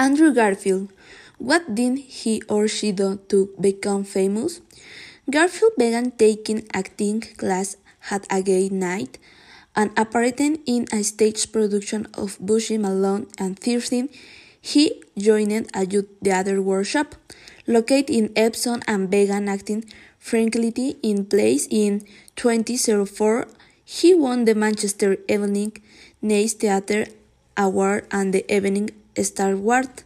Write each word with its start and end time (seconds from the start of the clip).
Andrew 0.00 0.32
Garfield. 0.32 0.88
What 1.36 1.74
did 1.74 1.98
he 1.98 2.40
or 2.48 2.68
she 2.68 2.90
do 2.90 3.20
to 3.28 3.52
become 3.60 4.02
famous? 4.02 4.62
Garfield 5.28 5.76
began 5.76 6.12
taking 6.12 6.64
acting 6.72 7.20
class 7.36 7.76
at 8.10 8.24
a 8.30 8.40
gay 8.40 8.70
night 8.70 9.18
and 9.76 9.90
appearing 9.98 10.64
in 10.64 10.86
a 10.90 11.04
stage 11.04 11.52
production 11.52 12.08
of 12.16 12.38
Bugsy 12.40 12.80
Malone 12.80 13.28
and 13.36 13.60
13. 13.60 14.08
He 14.62 15.02
joined 15.18 15.68
a 15.74 15.84
youth 15.84 16.08
theater 16.24 16.62
workshop 16.62 17.14
located 17.66 18.08
in 18.08 18.32
Epsom 18.34 18.80
and 18.88 19.10
began 19.10 19.50
acting 19.50 19.84
frankly 20.18 20.72
in 21.02 21.26
plays 21.26 21.68
in 21.70 22.00
2004. 22.36 23.48
He 23.84 24.14
won 24.14 24.46
the 24.46 24.54
Manchester 24.54 25.18
Evening 25.28 25.76
News 26.22 26.54
Theatre 26.54 27.04
Award 27.54 28.06
and 28.10 28.32
the 28.32 28.48
Evening 28.48 28.88
Star 29.22 29.52
Award 29.52 30.04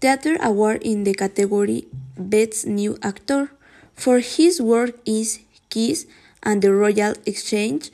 Theatre 0.00 0.36
Award 0.42 0.82
in 0.82 1.04
the 1.04 1.14
category 1.14 1.86
Best 2.18 2.66
New 2.66 2.98
Actor 3.02 3.50
for 3.94 4.20
his 4.20 4.60
work 4.60 4.94
is 5.06 5.40
Kes 5.70 6.06
and 6.42 6.62
the 6.62 6.72
Royal 6.72 7.14
Exchange 7.24 7.90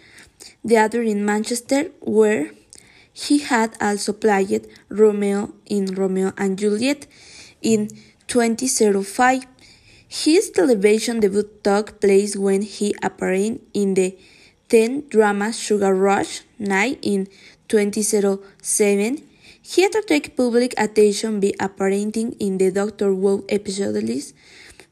Theatre 0.66 1.02
in 1.02 1.24
Manchester, 1.24 1.90
where 2.00 2.50
he 3.12 3.38
had 3.38 3.76
also 3.80 4.12
played 4.12 4.66
Romeo 4.88 5.54
in 5.66 5.94
Romeo 5.94 6.32
and 6.36 6.58
Juliet 6.58 7.06
in 7.62 7.88
2005. 8.26 9.46
His 10.08 10.50
television 10.50 11.20
debut 11.20 11.48
took 11.62 12.00
place 12.00 12.36
when 12.36 12.62
he 12.62 12.94
appeared 13.02 13.60
in 13.72 13.94
the 13.94 14.18
teen 14.68 15.08
drama 15.08 15.52
Sugar 15.52 15.94
Rush 15.94 16.42
Night 16.58 16.98
in 17.02 17.28
2007. 17.68 19.31
He 19.64 19.84
attracted 19.84 20.36
public 20.36 20.74
attention 20.76 21.38
by 21.38 21.52
appearing 21.60 22.12
in 22.40 22.58
the 22.58 22.72
Doctor 22.72 23.14
Who 23.14 23.44
episodes 23.48 24.34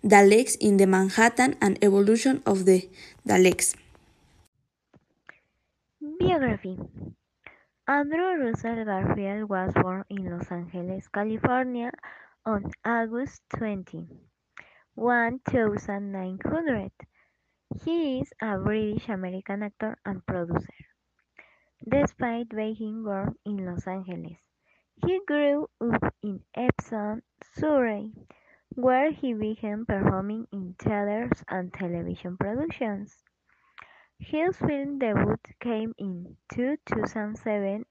Daleks 0.02 0.56
in 0.60 0.76
the 0.76 0.86
Manhattan 0.86 1.56
and 1.60 1.76
Evolution 1.82 2.40
of 2.46 2.66
the 2.66 2.88
Daleks. 3.26 3.74
Biography 6.00 6.78
Andrew 7.88 8.46
Russell 8.46 8.84
Garfield 8.84 9.50
was 9.50 9.72
born 9.74 10.04
in 10.08 10.30
Los 10.30 10.52
Angeles, 10.52 11.08
California 11.08 11.90
on 12.46 12.70
August 12.84 13.42
20, 13.58 14.06
1900. 14.94 16.92
He 17.84 18.20
is 18.20 18.32
a 18.40 18.56
British 18.56 19.08
American 19.08 19.64
actor 19.64 19.98
and 20.06 20.24
producer. 20.24 20.86
Despite 21.82 22.50
being 22.50 23.02
born 23.02 23.34
in 23.44 23.66
Los 23.66 23.88
Angeles, 23.88 24.38
he 24.96 25.20
grew 25.26 25.68
up 25.80 26.14
in 26.22 26.44
Epsom, 26.54 27.22
Surrey, 27.54 28.12
where 28.70 29.10
he 29.10 29.32
began 29.34 29.84
performing 29.84 30.46
in 30.52 30.74
theaters 30.78 31.42
and 31.48 31.72
television 31.72 32.36
productions. 32.36 33.24
His 34.18 34.56
film 34.56 34.98
debut 34.98 35.36
came 35.60 35.94
in 35.98 36.36
2007 36.52 37.84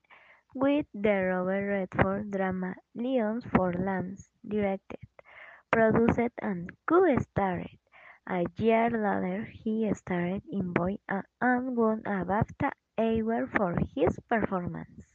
with 0.53 0.85
the 0.93 1.23
Robert 1.25 1.67
Redford 1.67 2.31
drama 2.31 2.75
Lions 2.95 3.45
for 3.45 3.73
Lambs, 3.73 4.29
directed, 4.47 4.99
produced 5.71 6.31
and 6.41 6.69
co-starred. 6.87 7.69
A 8.29 8.45
year 8.57 8.89
later 8.91 9.45
he 9.45 9.91
starred 9.93 10.43
in 10.51 10.73
Boy 10.73 10.99
and 11.09 11.75
won 11.75 12.01
a 12.05 12.23
BAFTA 12.23 12.71
Award 12.97 13.51
for 13.51 13.75
his 13.95 14.19
performance. 14.29 15.08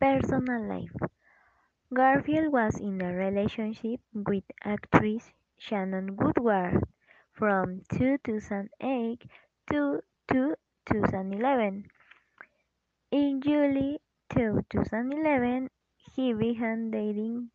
Personal 0.00 0.68
life 0.68 0.92
Garfield 1.92 2.52
was 2.52 2.78
in 2.80 3.00
a 3.00 3.12
relationship 3.12 4.00
with 4.12 4.44
actress 4.62 5.32
Shannon 5.58 6.16
Woodward 6.16 6.82
from 7.32 7.82
2008 7.92 9.22
to 9.70 10.02
2011. 10.28 11.84
In 13.10 13.40
July 13.40 13.98
2011, 14.30 15.70
he 16.14 16.32
began 16.34 16.90
dating 16.90 17.50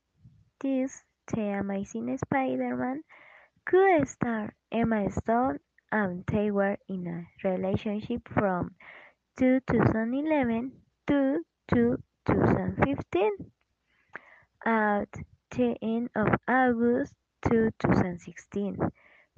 this 0.60 1.04
The 1.28 1.60
Amazing 1.60 2.18
Spider-Man 2.18 3.04
co-star 3.66 4.54
Emma 4.72 5.12
Stone 5.12 5.60
and 5.92 6.26
they 6.28 6.52
were 6.52 6.78
in 6.88 7.08
a 7.08 7.48
relationship 7.48 8.28
from 8.28 8.76
2011 9.38 10.72
to 11.08 11.44
2015. 12.30 13.52
At 14.66 15.10
the 15.52 15.76
end 15.82 16.10
of 16.16 16.28
August 16.48 17.14
2016, 17.50 18.78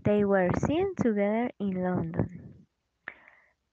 they 0.04 0.26
were 0.26 0.50
seen 0.60 0.94
together 0.96 1.52
in 1.60 1.84
London. 1.84 2.66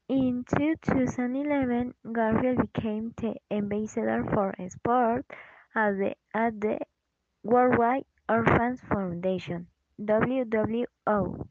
In 0.09 0.45
2011, 0.57 1.95
Garfield 2.13 2.73
became 2.73 3.13
the 3.17 3.35
ambassador 3.51 4.25
for 4.33 4.55
sport 4.69 5.27
at 5.75 5.99
the, 5.99 6.15
at 6.35 6.61
the 6.61 6.79
Worldwide 7.43 8.05
Orphans 8.29 8.81
Foundation 8.89 9.67
(WWO). 10.01 11.49